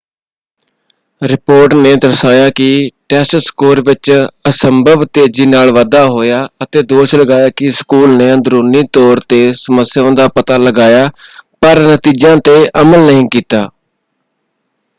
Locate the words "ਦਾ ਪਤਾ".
10.13-10.57